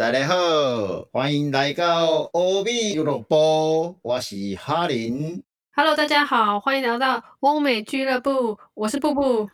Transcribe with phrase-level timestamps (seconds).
[0.00, 5.42] 大家好，欢迎来到欧美俱乐部，我是哈林。
[5.72, 9.50] Hello，大家好，欢迎来到欧美俱乐部，我是布布。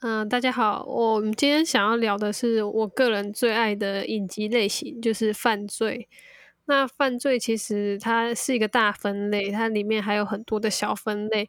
[0.00, 6.08] 嗯、大家好，我们今天想要聊的是我个人最爱的影集类型，就是犯罪。
[6.64, 11.48] 那犯罪其实它是一个大分类，它里面还有很多的小分类。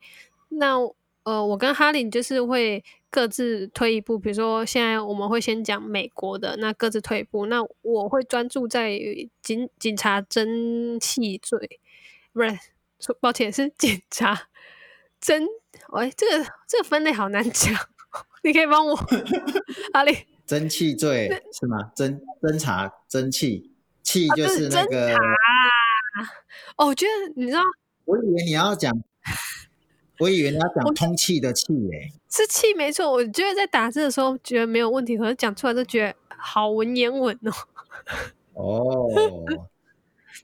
[0.49, 0.75] 那
[1.23, 7.45] 呃，我跟哈林就是会各自推一步，比如说现在我们会先讲美国的，那各自退一步。
[7.47, 11.79] 那我会专注在于警警察侦缉罪，
[12.31, 12.57] 不是，
[12.99, 14.47] 说抱歉是警察
[15.21, 15.45] 侦。
[15.89, 17.73] 喂，这个这个分类好难讲，
[18.43, 18.95] 你可以帮我
[19.93, 20.15] 哈林。
[20.47, 21.91] 蒸汽罪是吗？
[21.95, 23.71] 侦侦查蒸汽，
[24.01, 25.13] 气就是那个。
[25.13, 25.17] 侦
[26.77, 27.61] 哦，我觉得你知道
[28.05, 28.93] 我以为你要讲，
[30.21, 32.13] 我以为你要讲通气的气诶。
[32.29, 37.51] 是气没错，我觉得在打字的时候觉得没有问题，可是讲出来都觉得好文言文哦。
[38.53, 39.07] 哦，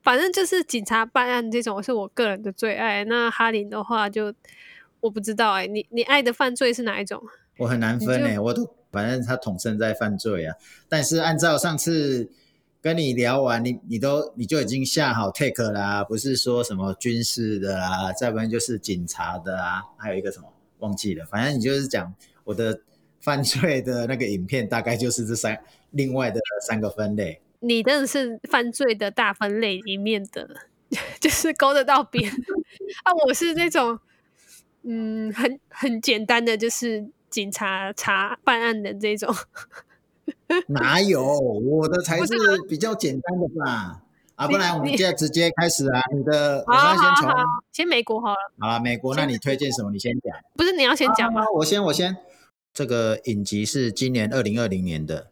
[0.01, 3.03] 反正就是警察办案这种是我个人的最爱。
[3.05, 4.33] 那哈林的话就
[4.99, 7.21] 我不知道哎、你你爱的犯罪是哪一种？
[7.57, 10.55] 我很难分你就诶，我都反正他统称在犯罪啊。
[10.89, 12.29] 但是按照上次
[12.87, 20.47] 跟你聊完，你你都你就已经下好 take 啦，不是说什么军事的啦，再不然就是警察的啊，还有一个什么
[20.79, 22.13] 忘记了，反正你就是讲
[22.45, 22.79] 我的
[23.19, 27.41] 犯罪的那个影片，大概就是这三另外的三个分类。
[27.59, 30.47] 你真的是犯罪的大分类里面的，
[31.19, 32.31] 就是勾得到边
[33.03, 33.11] 啊！
[33.25, 33.99] 我是那种
[34.83, 39.35] 嗯，很很简单的，就是警察查办案的这种。
[40.67, 41.23] 哪有？
[41.39, 42.33] 我的才是
[42.67, 44.01] 比较简单的吧？
[44.35, 45.99] 啊，不然我们你现在直接开始啊！
[46.15, 47.31] 你的，我好现在先从
[47.71, 49.91] 先美国好了，好了，美国，那你推荐什么？
[49.91, 50.35] 你先讲。
[50.55, 51.41] 不是你要先讲吗？
[51.41, 52.15] 啊我先，我先。
[52.71, 55.25] 这个影集是今年二零二零年的，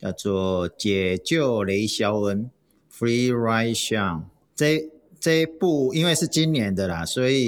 [0.00, 2.50] 叫做《解救雷肖恩》
[2.98, 4.22] （Free Ride Sean）。
[4.56, 4.90] 这
[5.20, 7.46] 这一部因为是今年的啦，所以、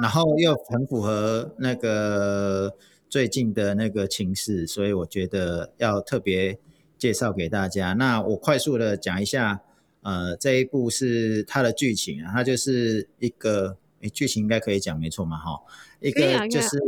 [0.00, 2.74] 然后又很符合那个
[3.10, 6.56] 最近的那个情势，所以我觉得要特别
[6.96, 7.92] 介绍给大家。
[7.92, 9.60] 那我快速的讲一下，
[10.02, 15.60] 呃，这一部是它的剧情啊，它就是一个，诶，剧情应该可以讲没错嘛，哈，
[15.98, 16.78] 一个就是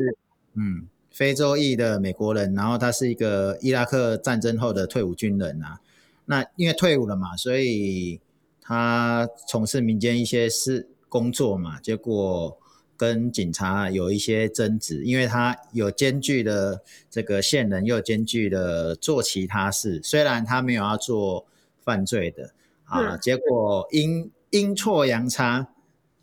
[0.55, 5.81] 嗯，非洲裔的美国人，然后他是一个伊拉克战争后的退伍军人啊。
[6.27, 8.21] 那因为退伍了嘛，所以
[8.61, 12.57] 他从事民间一些事工作嘛，结果
[12.97, 21.47] 跟警察有一些争执，因为他有兼具的这个线人，又兼具的做其他事，虽然他没有要做
[21.85, 22.53] 犯罪的
[22.85, 25.69] 啊，嗯结果阴阴错阳差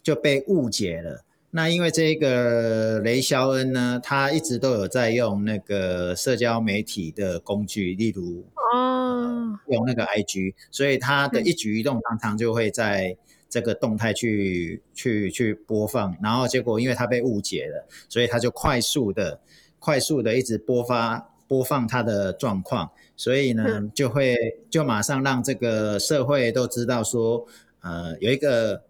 [0.01, 1.25] 就被误解了。
[1.51, 13.17] 那因为这个雷肖恩呢，他一直都有在用那个社交媒体的工具，例如哦，用那个 IG，所以他的一举一动常常就会在
[13.49, 19.41] 这个动态去去去播放，然后结果因为他被误解了，所以他就快速的
[19.79, 21.17] 快速的一直播发
[21.47, 24.37] 播放他的状况，所以呢就会
[24.69, 27.45] 就马上让这个社会都知道说，
[27.81, 28.83] 呃，有一个。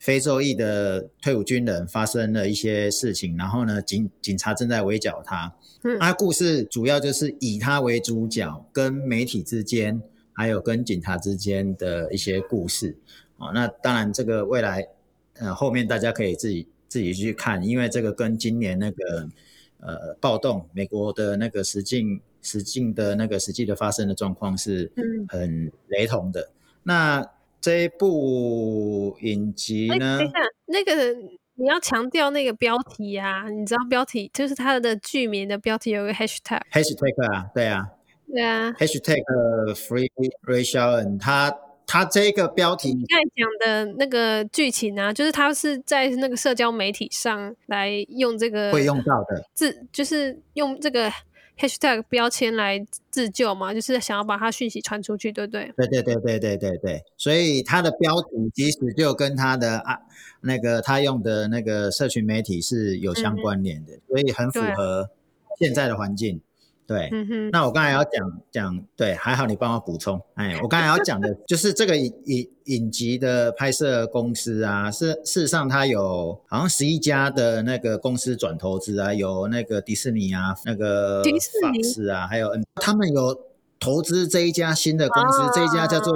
[0.00, 5.52] 非洲裔的退伍军人发生了一些事情，然后呢，警警察正在围剿他。
[5.82, 10.00] 嗯他故事主要就是以他为主角，跟媒体之间，
[10.32, 12.96] 还有跟警察之间的一些故事。
[13.38, 14.86] 哦，那当然这个未来，
[15.34, 19.28] 呃，后面大家可以自己自己去看，因为这个跟今年那个
[19.80, 26.50] 呃暴动，美国的那个实境实境的那个实际的发生的状况是嗯很雷同的。
[26.82, 27.24] 那
[27.60, 30.30] 这一部影集哎，呢等一？
[30.30, 31.12] 下，那个
[31.54, 37.88] 你要强调那个标题啊，你知道标题就是它的剧名的标题有个 hashtag，hashtag 啊，对啊
[38.32, 39.22] 对啊，，hashtag
[39.74, 40.08] free
[40.46, 41.54] Rachel，and 他
[41.90, 51.10] 他这个标题你刚才讲的那个剧情啊，就是他是在那个社交媒体上来用这个会用到的，自，就是用这个
[51.58, 52.78] hashtag 标签来
[53.10, 55.72] 自救嘛，就是想要把他讯息传出去，对不对？
[55.78, 59.98] 对对对对对对对，所以他的标题其实就跟他的啊
[60.42, 65.08] 那个他用的那个社群媒体是有相关联的，所以很符合
[65.58, 66.42] 现在的环境。
[66.88, 67.10] 对，
[67.52, 70.18] 那我刚才要讲讲，对，还好你帮我补充。
[70.36, 83.38] 哎，我刚才要讲的 就是这个影影影集的拍摄公司啊，是事实上它有好像十一家的那个公司转投资啊，有那个迪士尼啊，那个迪士尼啊，还有他们有
[83.78, 86.14] 投资这一家新的公司，哦这一家叫做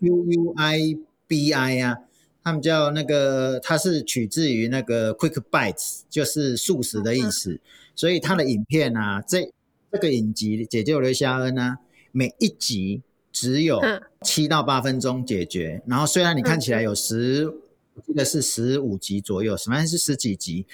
[0.00, 1.98] QUIBI 啊。
[2.44, 7.58] 他们叫那个，它是取自于那个 Quick Bites，就是素食的意思。
[7.96, 9.50] 所以它的影片啊，这
[9.94, 11.78] 这个影集《解救雷夏恩》呢，
[12.10, 13.00] 每一集
[13.30, 15.80] 只有嗯七到八分钟解决。
[15.86, 20.66] 然后虽然你看起来有十，我记得是十五集左右，反正是十几集。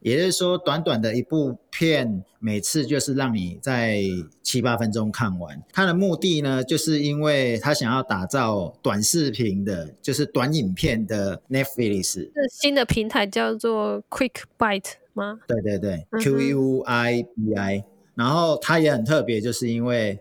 [0.00, 4.00] 也就是说，短短的一部片，每次就是让你在
[4.44, 5.60] 七八分钟看完。
[5.72, 12.30] 它的目的呢，就是因为他想要打造短视频的，就是短影片的 Netflix。
[12.32, 15.40] 这新的平台叫做 Quick Bite 吗？
[15.48, 17.84] 对对对嗯，Q U I B I。
[18.14, 20.18] 然后它也很特别，就是因为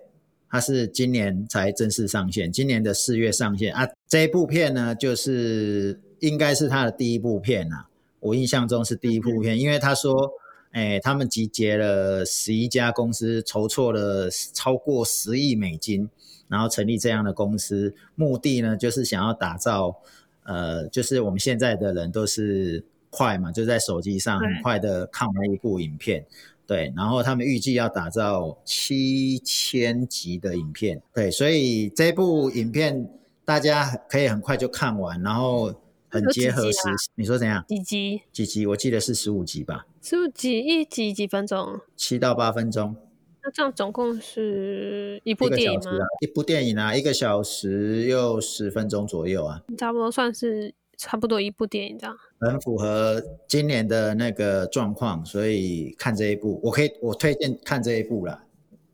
[0.49, 3.87] 它是今年才正式上线，今年的四月上线啊。
[4.07, 7.87] 这一部片呢，就是应该是它的第一部片啊，
[8.19, 10.31] 我印象中是第一部片，因为他说，
[10.71, 16.09] 哎，他们集结了十一家公司，筹措了超过十亿美金，
[16.47, 19.97] 然后成立这样的公司，目的呢就是想要打造，
[20.43, 26.25] 呃，就是我们现在的人都是快嘛，就在手机上很快的看完一部影片。
[26.71, 33.09] 对，然后他们预计要打造七千集的影片，对，所以这部影片
[33.43, 35.73] 大家可以很快就看完，然后
[36.07, 37.61] 很结合时啊，你说怎样？
[37.67, 38.21] 几集？
[38.31, 38.65] 几集？
[38.65, 41.81] 我记得是十五集吧，十五集，一集几分钟？
[41.97, 42.95] 七到八分钟，
[43.43, 45.91] 那这样总共是一部电影吗？
[46.21, 52.15] 一部电影啊，一个小时又十分钟左右啊，差不多算是差不多一部电影这样。
[52.39, 58.43] 很符合今年的那个状况，所以看这一部，我可以我推荐看这一部啦。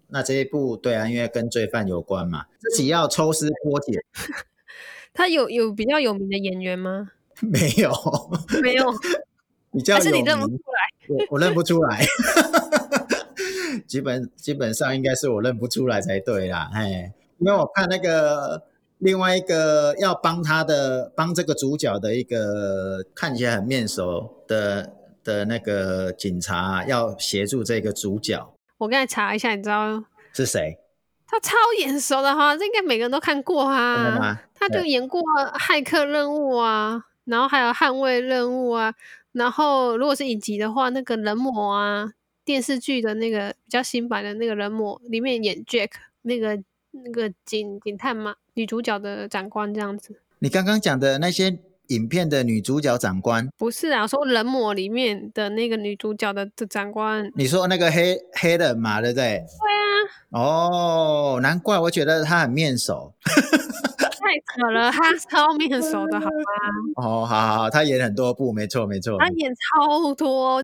[0.08, 4.02] 那这一部对啊，因为跟罪犯有关嘛，自己要抽丝剥茧，
[5.14, 7.12] 他有有比较有名的演员吗？
[7.42, 7.92] 没有，
[8.62, 8.86] 没有，
[9.74, 10.80] 比较有还是你认不名出来？
[11.10, 12.06] 我我认不出来，
[13.86, 18.64] 基本基本上应该是我认不出来才对啦，哎，因为我看那个
[19.00, 30.04] 另外一个要帮他的帮这个主角的一个看起来很面熟的的那个警察，要协助这个主角我刚才查一下，你知道
[30.34, 30.78] 是谁？
[31.28, 34.18] 他超眼熟的哈，这应该每个人都看过哈。
[34.18, 34.40] 吗？
[34.56, 35.22] 他就演过
[35.60, 38.94] 《骇客任务》啊，然后还有《捍卫任务》啊，
[39.34, 42.10] 然后如果是影集的话，那个人魔啊，
[42.46, 45.90] 电视剧的那个比较新版的那个人魔里面演 Jack
[46.22, 46.58] 那个
[47.04, 50.22] 那个警警探嘛，女主角的长官这样子。
[50.40, 51.58] 你刚刚讲的那些
[51.88, 57.32] 影片的女主角长官，不是啊，我说人魔里面的那个女主角的的长官。
[57.36, 59.46] 你说那个黑黑人嘛，对不对？
[59.60, 63.14] 对啊，哦，难怪我觉得他很面熟。
[64.28, 66.32] 太扯了，他超面熟的好吗？
[66.98, 69.18] 哦，好好好，他演很多部，没错没错。
[69.20, 70.62] 他演超多。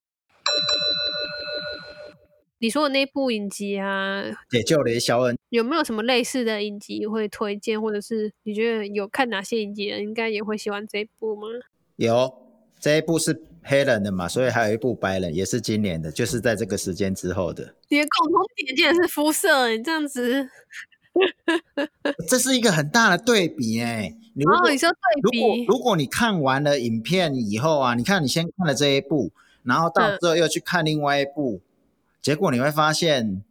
[2.63, 11.42] 你说的那部影集啊，解救雷肖恩，有没有什么类似的影集会推荐，或者是你觉得有看哪些影集的人应该也会喜欢这一部吗？
[11.98, 12.33] 有
[12.80, 17.75] 这一部是黑人的嘛，所以还有一部白人，也是今年的，就是在这个时间之后的。
[17.89, 20.48] 你的共同点竟然是肤色，你这样子，
[22.30, 29.31] 这是一个很大的对比哎、你如果、然后哦你说对如果比，如果你看完了影片以后啊，你看你先看了这一部，
[29.63, 31.59] 然后到嗯之后又去看另外一部，
[32.24, 33.44] 结果你会发现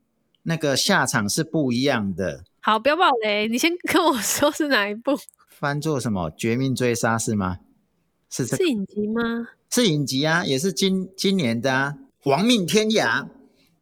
[0.44, 2.42] 那个下场是不一样的。
[2.60, 5.12] 好，不要爆雷，你先跟我说是哪一部？
[5.50, 7.58] 翻作什么《绝命追杀》是吗？
[8.30, 9.48] 是这是影集吗？
[9.68, 11.94] 是影集啊，也是今今年的啊，
[12.30, 13.24] 《亡命天涯》，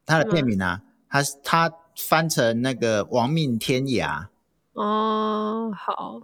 [0.04, 4.24] 它的片名啊，它是它翻成那个《亡命天涯》，
[4.72, 6.20] 哦，好，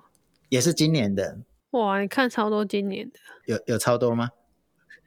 [0.49, 1.39] 也是今年的，
[1.71, 4.31] 哇，你看超多今年的，有有超多吗？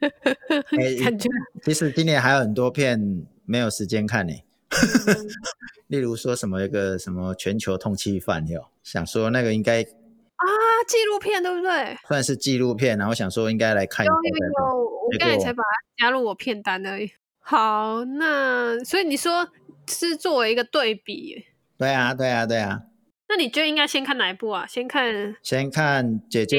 [0.00, 1.28] 哎感觉
[1.62, 4.32] 其实今年还有很多片没有时间看呢，
[5.88, 10.46] 例如说什么一个什么全球通缉犯有，想说那个应该啊，
[10.86, 11.98] 纪录片对不对？
[12.06, 14.48] 算是纪录片，然后想说应该来看一有下再看。
[14.48, 17.10] 有有，我刚才才把它加入我片单而已。
[17.40, 19.48] 好，那所以你说
[19.88, 22.82] 是作为一个对比，对啊，对啊，对啊。
[23.28, 24.66] 那你觉得应该先看哪一部啊？
[24.66, 26.58] 先看先看《解救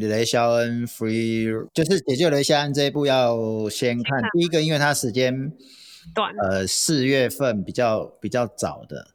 [0.00, 4.20] 雷肖恩 Free》，就是《解救雷肖恩》这一部要先看。
[4.20, 5.50] 看第一个，因为它时间
[6.14, 9.08] 短呃四月份比较比较早的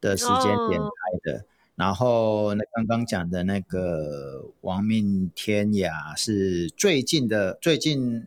[0.00, 1.44] 的时间点哦拍的。
[1.76, 8.26] 然后那刚刚讲的那个《亡命天涯》是最近的，最近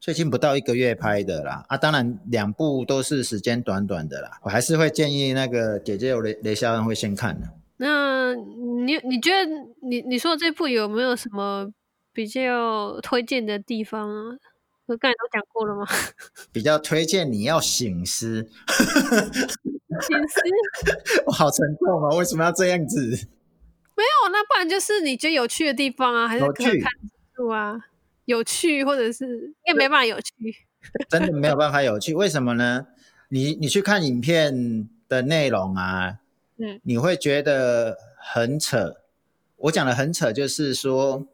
[0.00, 1.64] 最近不到一个月拍的啦。
[1.68, 4.40] 啊，当然两部都是时间短短的啦。
[4.42, 7.46] 我还是会建议那个《姐姐雷雷肖恩》会先看的。
[7.76, 9.48] 那你你觉得
[9.82, 11.70] 你你说的这部有没有什么
[12.12, 14.36] 比较推荐的地方啊？
[14.90, 15.86] 我刚才都讲过了吗？
[16.50, 18.48] 比较推荐你要醒思。
[20.00, 20.40] 醒思
[21.26, 22.16] 我好沉重啊！
[22.16, 23.10] 为什么要这样子？
[23.96, 26.90] 没有，那不然就是你觉得有趣的地方啊，还是可以看
[27.36, 27.78] 住啊？
[28.24, 30.32] 有趣，或者是应该没办法有趣。
[31.08, 32.86] 真的没有办法有趣，为什么呢？
[33.28, 36.18] 你你去看影片的内容啊，
[36.58, 38.96] 嗯，你会觉得很扯。
[39.56, 41.26] 我讲的很扯，就是说，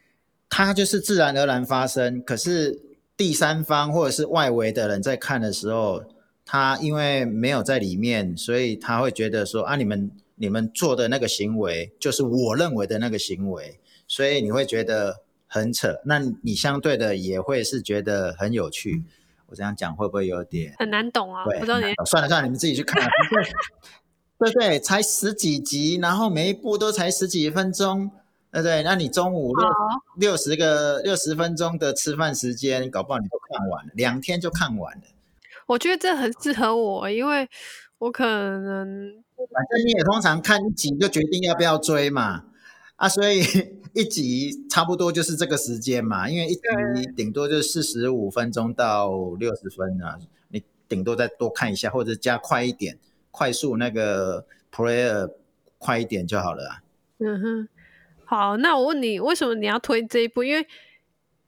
[0.48, 2.80] 它就是自然而然发生，可是
[3.16, 6.04] 第三方或者是外围的人在看的时候，
[6.44, 13.78] 他因为没有在里面，所以他会觉得说啊，你们你们做的那个行为就是我认为的那个行为，
[14.08, 16.00] 所以你会觉得很扯。
[16.04, 19.04] 那你相对的也会是觉得很有趣。
[19.46, 21.44] 我这样讲会不会有点很难懂啊？
[21.44, 23.06] 对，不知道你算了算了，你们自己去看。
[24.40, 28.10] 对对，才十几集，然后每一部都才十几分钟，
[28.52, 28.82] 对对？
[28.82, 29.68] 那你中午六
[30.16, 35.02] 六十个六十分钟的吃饭时间，搞不好你都看完了，两天就看完了。
[35.66, 37.48] 我觉得这很适合我，因为
[37.98, 42.44] 我可能反正你也通常看一集就决定要不要追嘛，
[42.96, 43.40] 啊，所以
[43.94, 46.60] 一集差不多就是这个时间嘛，因为一集
[47.16, 50.18] 顶多就四十五分钟到六十分啊，
[50.48, 52.98] 你顶多再多看一下或者加快一点。
[53.34, 55.32] 快速那个 player
[55.78, 56.82] 快一点就好了啊。
[57.16, 57.68] 嗯哼，
[58.34, 60.42] 好，那我问你，为什么你要推这一部？
[60.42, 60.66] 因为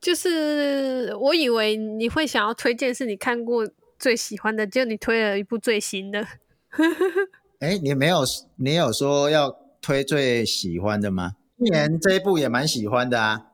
[0.02, 3.66] 就是我以为你会想要推荐是你看过
[3.98, 6.26] 最喜欢的，就你推了一部最新的。
[7.60, 8.18] 哎，你没有，
[8.56, 9.50] 你有说要
[9.80, 11.36] 推最喜欢的吗？
[11.56, 13.46] 今年这一部也蛮喜欢的啊。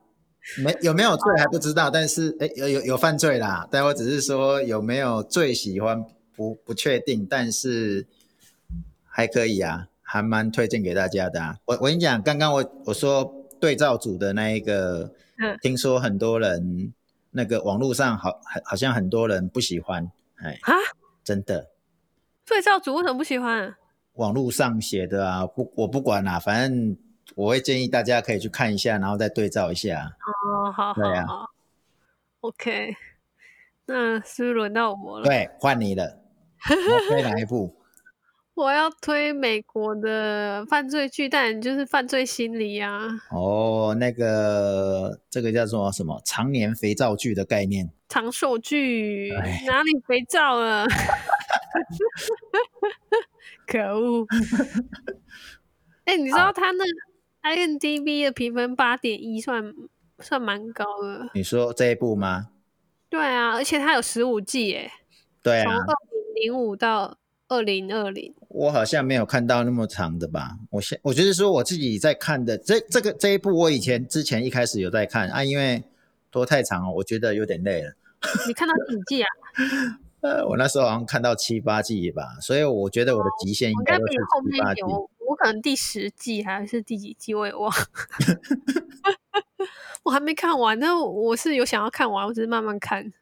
[0.64, 3.68] 没有没有罪还不知道，但是哎有有有犯罪啦。
[3.70, 8.08] 但我只是说有没有最喜欢不不确定，但是。
[9.12, 11.56] 还可以啊，还蛮推荐给大家的啊。
[11.66, 16.92] 我我跟你讲，刚刚我我说对照组的那一个，嗯，听说很多人
[17.30, 20.10] 那个网络上好好好像很多人不喜欢，
[20.42, 20.74] 哎啊，
[21.22, 21.70] 真的，
[22.44, 23.72] 对照组为什么不喜欢？
[24.14, 26.96] 网络上写的啊，不我不管啦，反正
[27.36, 30.16] 我会建议大家可以去看一下，然后再对照一下。
[30.26, 31.24] 哦，好，对啊
[32.40, 32.96] ，OK，
[33.86, 35.24] 那是不是轮到我了？
[35.24, 36.18] 对，换你了，
[37.08, 37.79] 推哪一部？
[38.54, 43.08] 我要推美国的犯罪剧，但就是犯罪心理啊。
[43.30, 46.20] 哦，那个这个叫做什么？
[46.24, 47.90] 常年肥皂剧的概念。
[48.08, 49.30] 长寿剧
[49.66, 50.86] 哪里肥皂了？
[53.66, 54.26] 可恶！
[56.04, 56.84] 哎，你知道他那
[57.54, 59.72] INDB 的评分八点一，算
[60.18, 61.30] 算蛮高的。
[61.34, 62.48] 你说这一部吗？
[63.08, 64.90] 对啊，而且它有十五季，哎，
[65.42, 65.94] 对啊，从二
[66.34, 67.16] 零零五到。
[67.50, 70.56] 二零二零，我好像没有看到那么长的吧？
[70.70, 75.82] 我现我觉得说我自己在看的这这个这一部，我以前之前一开始有在看啊，因为
[76.30, 77.92] 拖太长了，我觉得有点累了。
[78.46, 79.28] 你看到几季啊？
[80.22, 84.00] 呃，我那时候好像看到七八季吧，所以我觉得我的极限应该是
[84.52, 84.82] 七八季。
[84.82, 87.72] 我可能第十季还是第几季我也忘，
[90.04, 90.78] 我还没看完。
[90.78, 93.12] 那我是有想要看完，我只是慢慢看。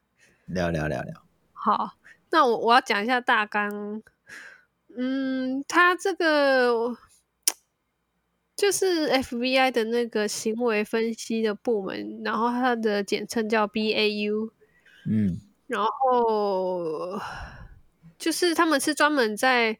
[0.45, 1.13] 聊聊聊聊。
[1.53, 1.93] 好，
[2.29, 4.03] 那我我要讲一下大纲。
[5.01, 6.97] 嗯，他这个
[8.53, 14.51] 就是 FBI 的那个行为分析的部门，然后它的简称叫 BAU。
[15.05, 17.17] 嗯，然后
[18.17, 19.77] 就是他们是专门在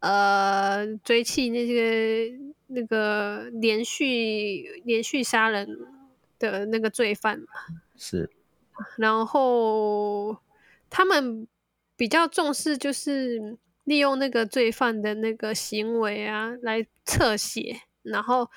[0.00, 2.32] 呃追缉那些
[2.68, 5.68] 那个连续连续杀人
[6.38, 7.46] 的那个罪犯嘛。
[7.98, 8.30] 是，
[8.96, 10.38] 然后
[10.88, 11.46] 他们
[11.98, 13.58] 比较重视就是。
[13.88, 18.50] 利用那个罪犯的那个行为啊，来侧写，然后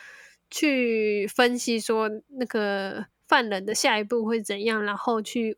[0.49, 5.57] 去分析说那个犯人的下一步会怎样，然后去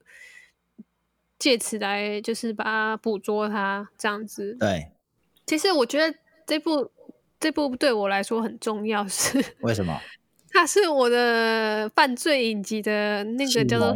[1.39, 4.55] 借此来就是把他捕捉他这样子。
[4.59, 4.91] 对，
[5.47, 6.15] 其实我觉得
[6.45, 6.91] 这部
[7.39, 9.99] 这部对我来说很重要， 是为什么？
[10.51, 13.95] 它是我的犯罪影集的那个叫做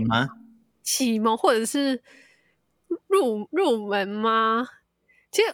[0.81, 2.01] 启蒙，或者是
[3.05, 4.67] 入入门吗？
[5.29, 5.53] 其实。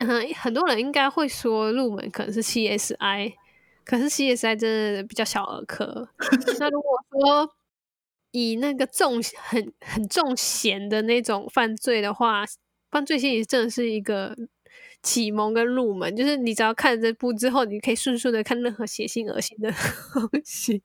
[0.40, 3.34] 很多人应该会说入门可能是 CSI，
[3.84, 6.08] 可是 CSI 真的比较小儿科。
[6.58, 7.54] 那如果说
[8.30, 12.44] 以那个重很很重嫌的那种犯罪的话，
[12.90, 14.34] 犯罪心理真的是一个
[15.02, 19.70] 启蒙跟入门，就是你只要看这部之后，你可以顺顺的看任何血腥恶心的
[20.14, 20.82] 东西。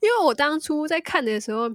[0.00, 1.74] 因为我当初在看的时候，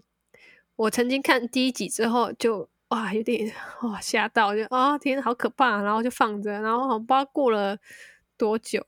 [0.77, 2.69] 我曾经看第一集之后就。
[2.89, 3.51] 哇，有点
[3.81, 5.81] 哇吓到，就啊天，好可怕！
[5.81, 7.77] 然后就放着，然后不知道过了
[8.37, 8.81] 多久，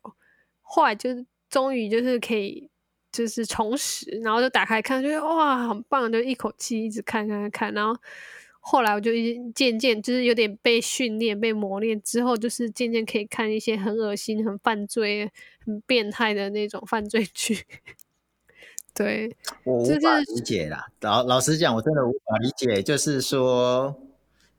[0.62, 2.70] 后来就是终于就是可以
[3.12, 7.94] 就是重拾，然后就打开看，就哇很棒，就一口气一直看看看，然后
[8.62, 9.12] 后来我就
[9.54, 15.30] 渐渐就是有点被训练、被磨练之后，就是渐渐可以看一些很恶心、很犯罪、
[15.66, 17.66] 很变态的那种犯罪剧。
[18.94, 20.88] 对，我无法理解啦。
[21.02, 22.84] 老老实讲，我真的无法理解。
[22.84, 23.96] 就是说，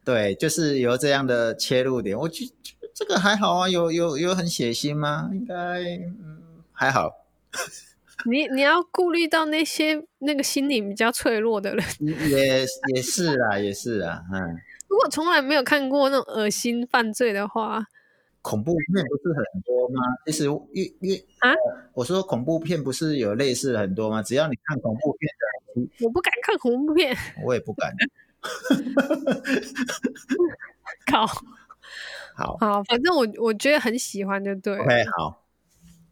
[0.05, 2.47] 对，就是有这样的切入点，我就
[2.95, 5.31] 这个还好啊，有有有很血腥吗？
[5.33, 7.27] 应该嗯还好。
[8.27, 11.85] 你你要顾虑到那些那个心理比较脆弱的人，
[12.31, 14.59] 也也是啦，也是啦，嗯。
[14.89, 17.85] 如果从来没有看过那种恶心犯罪的话，
[18.43, 20.01] 恐怖片不是很多吗？
[20.27, 21.55] 其实越越啊，
[21.93, 24.23] 我说恐怖片不是有类似很多吗？
[24.23, 25.45] 只要你看恐怖片的，
[26.05, 27.93] 我不敢看恐怖片， 我也不敢。
[31.11, 31.27] 靠，
[32.35, 34.77] 好好，反正我我觉得很喜欢，就对。
[34.79, 35.45] OK，好，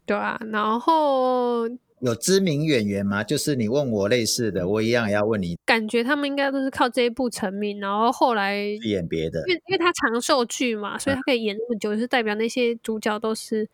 [0.09, 1.69] 对啊，然后。
[2.01, 3.23] 有知名演员吗？
[3.23, 5.55] 就是你问我类似的，我一样也要问你。
[5.65, 9.43] 感觉他们应该都是靠这一部成名，然后后来演别的。
[9.47, 13.67] 因为因为他长寿剧嘛，所以他可以演那么久，是代表那些主角都是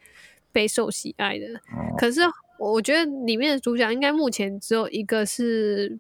[0.52, 1.46] 备受喜爱的。
[2.00, 2.22] 可是
[2.58, 5.96] 我觉得里面的主角应该目前只有一个是，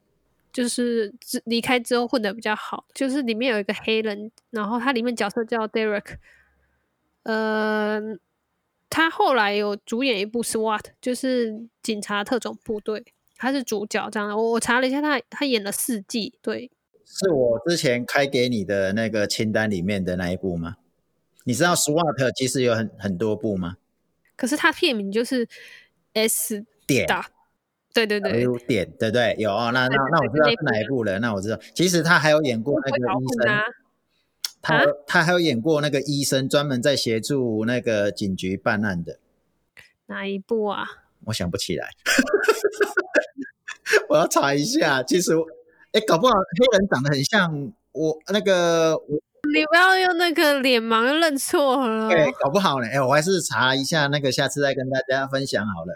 [0.51, 1.13] 就是
[1.44, 6.15] 离开之后混的比较好，就是里面有一个黑人，然后他里面角色叫 Derek，
[7.22, 8.18] 呃。
[8.96, 13.04] 他后来有主演一部《SWAT》，就是警察特种部队，
[13.36, 14.10] 他是主角。
[14.10, 16.40] 这样的，我我查了一下，他他演了四季。
[16.42, 16.72] 对，
[17.04, 20.78] 是我之前开给你的那个清单里面的那一部吗？
[21.44, 23.75] 你知道《SWAT》其实有很很多部吗？
[24.38, 25.46] 可是他片名就是
[26.14, 27.06] S 点，
[27.94, 29.72] 对对对有点，对对，有哦。
[29.74, 31.20] 那那那我知道是哪一部了。
[31.20, 33.60] 那我知道，其实他还有演过那个医生。
[34.66, 39.20] 他他还有演过那个医生，专门在协助那个警局办案的。
[40.08, 40.86] 哪一部啊？
[41.26, 41.90] 我想不起来，
[44.10, 45.04] 我要查一下。
[45.04, 45.34] 其实，
[45.94, 49.00] 哎，搞不好黑人长得很像我那个。
[49.54, 52.10] 你不要用那个脸盲认错了。
[52.10, 52.88] 对，搞不好呢。
[52.88, 55.96] 哎，我还是查一下那个，下次再跟大家分享好了。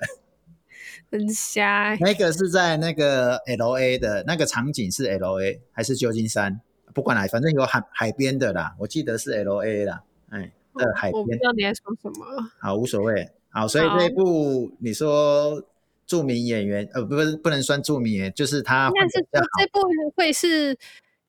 [1.12, 1.98] 很瞎。
[2.00, 6.62] 那个是在那个 L A 的那个场景是 L A 还是旧金山？
[6.94, 11.22] 不管啦，反正有海海边的啦，我记得是 L A 啦，哎，的海边。
[11.22, 12.52] 我不知道你在说什么。
[12.60, 13.30] 好，无所谓。
[13.50, 15.64] 好，所以这一部你说
[16.06, 18.92] 著名演员，呃，不是不能算著名演员，就是他。
[18.96, 19.82] 但是这部
[20.16, 20.78] 会是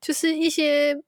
[0.01, 1.03] 就是一些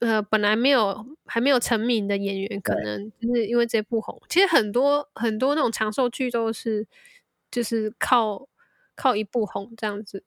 [0.00, 4.20] 呃本来没有还没有成名的演员，可能就是因为这部红。
[4.28, 6.86] 其实很多很多那种长寿剧都是
[7.50, 8.48] 就是靠
[8.94, 10.22] 靠一部红这样子，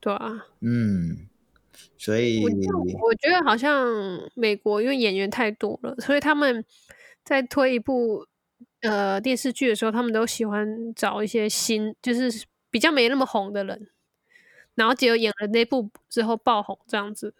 [0.00, 0.46] 对啊。
[0.60, 1.26] 嗯。
[1.96, 3.86] 所以，我觉得好像
[4.34, 6.64] 美国因为演员太多了，所以他们
[7.24, 8.26] 在推一部
[8.82, 13.88] 呃电视剧的时候，他们都喜欢找一些新，就是比较没那么红的人，
[14.74, 17.34] 然后结果演了那部之后爆红这样子。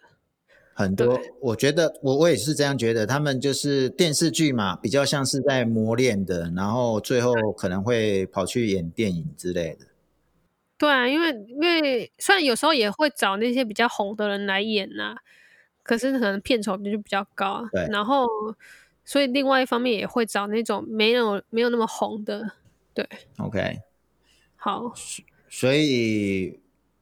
[0.73, 9.85] 很多，我觉得我我也是这样觉得，他们就是电视剧嘛，比较像是在磨练的，然后最后可能会跑去演电影之类的。
[10.81, 15.15] 对啊，因为因为虽然有时候也会找那些比较红的人来演呐，
[15.83, 17.63] 可是可能片酬就比较高。
[17.71, 18.25] 对，然后
[19.05, 22.53] 所以另外一方面也会找那种没有没有那么红的。
[22.95, 23.79] 对，OK，
[24.55, 24.91] 好。
[25.47, 26.59] 所以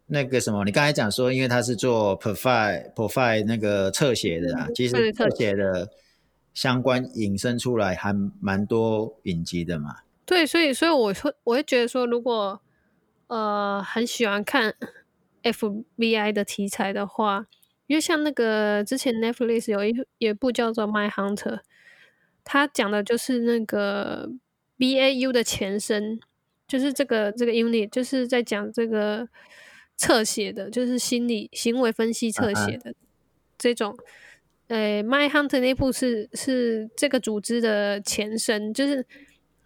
[0.07, 5.89] 那个什么，你刚才讲说，因为他是做 profile profile 那个侧写的啊，其实侧写的
[6.53, 9.99] 相关引申出来还蛮多影集的嘛。
[10.25, 12.61] 对，所以所以我会我会觉得说，如果
[13.29, 14.73] 呃，很喜欢看
[15.43, 17.45] FBI 的题材的话，
[17.85, 21.57] 因为像那个之前 Netflix 有一有一部叫做《My Hunter》，
[22.43, 24.31] 它讲的就是那个
[24.79, 26.19] BAU 的前身，
[26.67, 29.29] 就是这个这个 unit，就是在讲这个
[29.95, 32.95] 侧写的，就是心理行为分析侧写的
[33.59, 33.95] 这种。
[34.69, 39.03] 呃，《My Hunter》那部是是这个组织的前身，就是《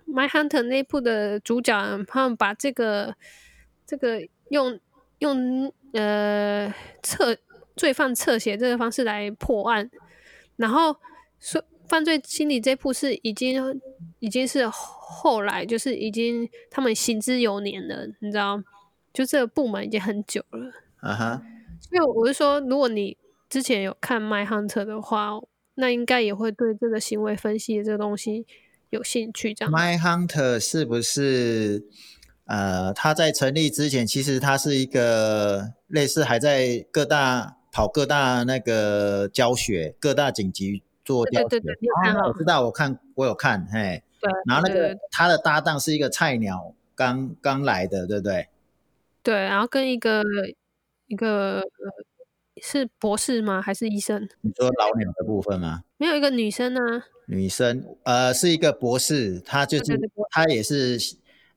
[0.05, 3.15] My Hunter》那部的主角，他们把这个。
[3.93, 4.79] 这个用
[5.19, 7.37] 用呃侧
[7.75, 9.87] 罪犯侧写这个方式来破案，
[10.55, 10.95] 然后
[11.39, 13.79] 说犯罪心理这部是已经
[14.17, 18.59] 已经是后来就是已经他们行之有年了，你知道，
[19.13, 20.71] 就这个部门已经很久了。
[21.01, 21.41] 啊哈，
[21.91, 23.15] 因为我是说，如果你
[23.47, 25.39] 之前有看《My Hunter》的话，
[25.75, 28.47] 那应该也会对这个行为分析的这个东西
[28.89, 29.53] 有兴趣。
[29.53, 31.85] 这样，《My Hunter》是不是？
[32.45, 41.47] 呃，他在成立之前，其实他是一个类似还在各大跑各大那个教学，各大紧急做教学。
[41.47, 41.89] 对对对，
[42.27, 44.03] 我知道，我看我有看，嘿。
[44.19, 44.29] 对。
[44.45, 48.49] 然后那个他的搭档是一个菜鸟，刚刚来的，对不对？
[49.23, 50.21] 对，然后跟一个
[51.07, 51.63] 一个
[52.61, 53.61] 是博士吗？
[53.61, 54.27] 还是医生？
[54.41, 55.83] 你说老鸟的部分吗？
[55.95, 56.81] 没有一个女生呢。
[57.27, 59.97] 女生，呃，是一个博士，他就是
[60.29, 60.99] 他也是。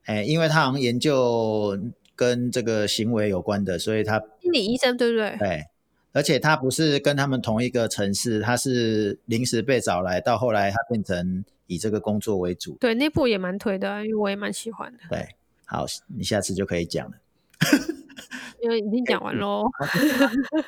[0.07, 1.79] 哎，因为他好像研究
[2.15, 5.37] 跟这个行为有关的，所以他心理医生对不对？
[5.39, 5.65] 对，
[6.13, 12.77] 而且他不是跟他们同一个城市，他是临时被找来，到后来他变成以这个工作为主。
[12.81, 15.01] 对，那部也蛮推的，因为我也蛮喜欢的。
[15.11, 15.29] 对，
[15.65, 17.17] 好，你下次就可以讲了。
[18.63, 19.67] 因为已经讲完喽。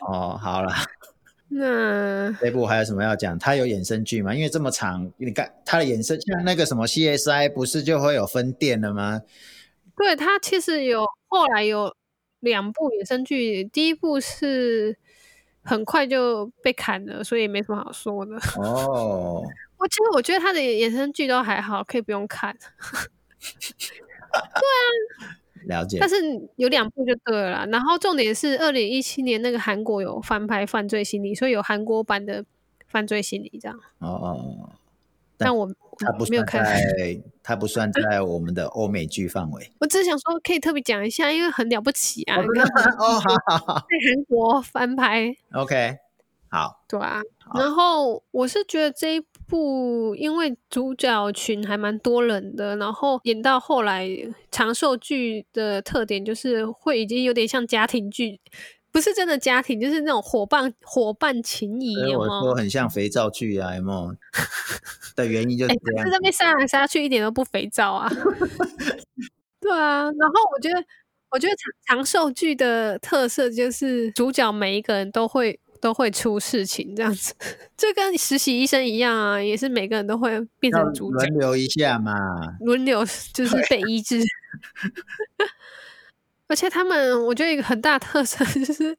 [0.00, 0.72] 哦，好了。
[1.50, 3.38] 那这部还有什么要讲？
[3.38, 4.34] 它有衍生剧吗？
[4.34, 9.22] 因为这么长，你看它的衍生，像那个什么 CSI，不是就会有分店了吗？
[9.96, 11.96] 对，它其实有后来有
[12.40, 14.96] 两部衍生剧，第一部是
[15.62, 18.36] 很快就被砍了，所以没什么好说的。
[18.56, 19.42] 哦，
[19.78, 22.54] 我其实我觉得它的衍生剧都还好，可以不用看。
[24.30, 24.40] 对
[25.26, 25.36] 啊。
[25.68, 26.16] 了解，但是
[26.56, 27.66] 有两部就对了。
[27.66, 32.42] 然后重点是二零一七年那个韩国有翻拍《犯罪心理》，所以有韩国版的
[32.88, 33.78] 《犯罪心理》这样。
[33.98, 34.70] 哦哦，
[35.36, 39.70] 但我他不算在， 他不算在我们的欧美剧范围。
[39.80, 42.36] 我只是想说，可以特别讲一下，因为很了不起啊！
[42.98, 45.34] 哦，好好 好，在韩国翻拍。
[45.52, 45.96] OK，
[46.50, 47.20] 好，对啊。
[47.54, 49.24] 然后我是觉得这一。
[49.48, 54.06] 部因为主角群还蛮多人的，然后演到后来
[54.50, 58.38] 长寿剧的特点就是会已经有点像家庭剧，
[58.92, 61.96] 不是真的家庭，就是那种伙伴伙伴情谊。
[62.14, 64.14] 我说很像肥皂剧啊，有没有？
[65.16, 66.10] 的原因就是这样。
[66.10, 68.08] 这边杀来杀去一点都不肥皂啊。
[69.60, 70.84] 对啊，然后我觉得
[71.30, 71.54] 我觉得
[71.86, 75.58] 长长寿剧的特色就是主角每一个人都会。
[75.80, 77.34] 都会出事情，这样子，
[77.76, 82.14] 这跟实习医生一样啊，也是每个人都会变成主角，轮流一下嘛，
[82.60, 84.22] 轮流 就是被医治。
[86.48, 88.96] 而且他们，我觉得一个很大特色就是，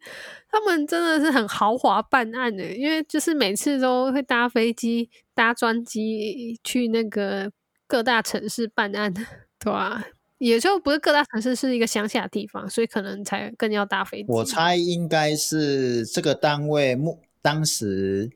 [0.52, 7.52] 他们真的是很豪华办案的，因为就是每次都会搭飞机、搭专机去那个
[7.88, 9.26] 各大城市办案，对
[9.66, 10.04] 吧？
[10.40, 14.26] 也就不是各大城市，是一个乡下地方，所以可能才更要搭飞机。
[14.30, 18.32] 我猜应该是这个单位目当时，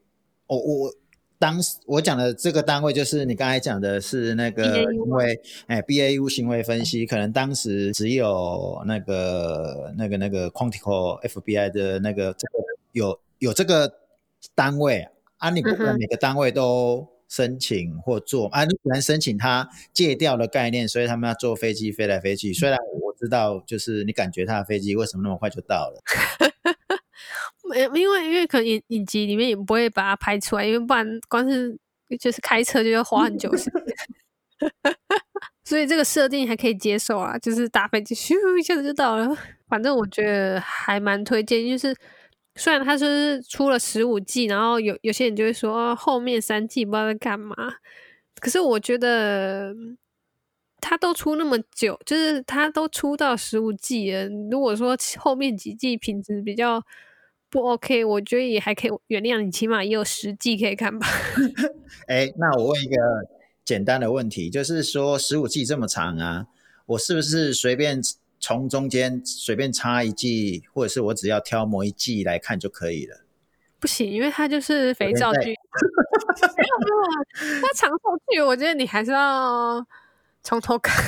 [0.47, 0.93] 我我
[1.39, 12.53] 当时我讲的这个单位就是你刚才讲的是那个，因为哎，B A U 行为分析可能当时只有那个那个那个 Quantico F B I 的那个这个
[12.91, 13.91] 有有这个
[14.53, 17.12] 单位啊，你不能每个单位都。
[17.33, 22.53] 申请或做啊，你可能申请他借调的概念，所以他们要坐飞机飞来飞去。
[22.53, 25.99] 虽然我知道，就是你感觉他的飞机为什么那么快就到了？
[27.67, 31.75] 没，因为因为可能影影集里面也不会把它拍出来，因为不然光是
[32.19, 33.83] 就是开车就要花很久时间。
[35.63, 39.35] 所以这个设定还可以接受啊，就是搭飞机咻一下子就到了。
[39.67, 41.95] 反正我觉得还蛮推荐，就是。
[42.55, 47.55] 虽然他是出了十五季，然后有有些人就会说后面三季不知道在干嘛，
[48.39, 49.73] 可是我觉得
[50.79, 54.29] 他都出那么久，就是他都出到十五季了。
[54.51, 56.83] 如果说后面几季品质比较
[57.49, 61.07] 不 OK，我觉得也还可以原谅你，起码也有十季可以看吧。
[62.07, 62.95] 哎，那我问一个
[63.65, 66.45] 简单的问题，就是说十五季这么长啊，
[66.85, 67.99] 我是不是随便？
[68.43, 73.21] 从中间随便插一季，或者是我只要挑某一季来看就可以了。
[73.79, 75.39] 不行，因为它就是肥皂剧。
[75.47, 77.97] 没有没有，那长寿
[78.29, 79.87] 剧，我觉得你还是要
[80.43, 81.01] 从头看。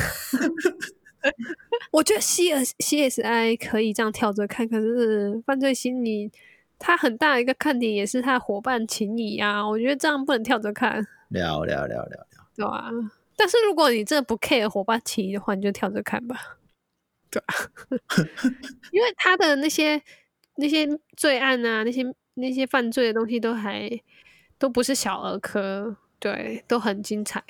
[1.92, 6.32] 我觉得 C S C S I 可以这样跳着看，可是犯罪心理
[6.80, 9.68] 它很大一个看点也是它伙伴情谊啊。
[9.68, 11.06] 我觉得这样不能跳着看。
[11.28, 12.90] 聊聊聊聊聊，对啊。
[13.36, 16.60] 但是如果你真的不 care 伙伴情谊的话，你就跳着看吧。
[17.30, 17.42] 对，
[18.92, 20.02] 因为他的那些
[20.56, 22.04] 那些罪案啊，那些
[22.36, 23.90] 那些犯罪的东西都还
[24.58, 27.44] 都不是小儿科，对，都很精彩。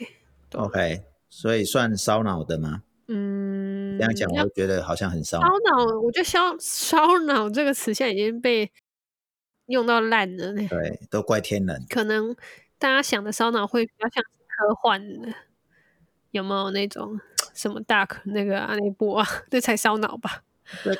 [0.53, 2.83] OK，所以算烧脑的吗？
[3.07, 5.85] 嗯，这样讲我觉得好像很烧烧脑。
[6.01, 8.71] 我觉得“烧烧脑”这个词现在已经被
[9.67, 10.53] 用到烂了。
[10.53, 11.85] 对，都怪天人。
[11.87, 12.35] 可能
[12.79, 15.31] 大家想的烧脑会比较像科幻的，
[16.31, 17.19] 有没有那种？
[17.55, 20.43] 什么大可那个啊那部啊， 这才烧脑吧？
[20.83, 20.93] 这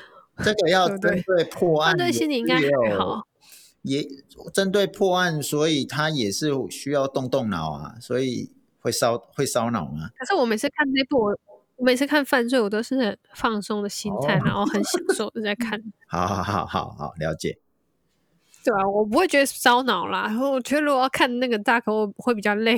[0.43, 3.27] 这个要 针对破案，对心理应该还好。
[3.83, 4.03] 也
[4.51, 10.09] 针对破案，所以他也是需要动动脑啊，所以会烧会烧脑吗？
[10.17, 11.25] 可是我每次看那部，
[11.75, 15.79] 我每次看犯罪，我都是放松的心态，然后很享受的在看。
[16.09, 17.59] 好好好好好，了解。
[18.63, 20.23] 对啊，我不会觉得烧脑啦。
[20.23, 22.75] 然后我觉得如果要看那个大可，我会比较累。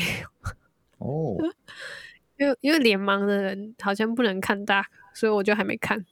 [0.97, 1.37] 哦。
[2.37, 6.05] 因为因为脸盲的人好像不能看大，所以我就还没看。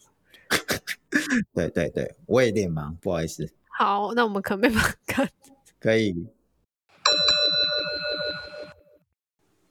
[1.53, 3.51] 对对对，我也脸盲，不好意思。
[3.67, 5.29] 好，那我们可没办法看。
[5.79, 6.27] 可以。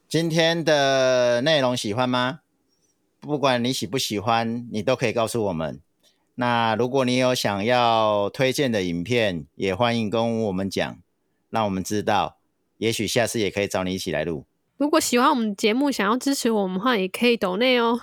[0.08, 2.40] 今天的内容喜欢吗？
[3.20, 5.80] 不管你喜不喜欢，你都可以告诉我们。
[6.36, 10.98] 那如果你有想要推荐的影片，也欢迎跟我们讲，
[11.50, 12.38] 让我们知道，
[12.78, 14.44] 也许下次也可以找你一起来录。
[14.76, 18.00] 如果喜欢我们节目，想要支持我们的话，也可以抖内哦。